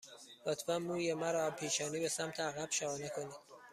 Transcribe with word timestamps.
لطفاً 0.45 0.77
موی 0.79 1.13
مرا 1.13 1.45
از 1.45 1.55
پیشانی 1.55 1.99
به 1.99 2.09
سمت 2.09 2.39
عقب 2.39 2.67
شانه 2.71 3.09
کنید. 3.09 3.37